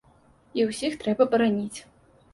[0.61, 1.79] І ўсіх трэба бараніць.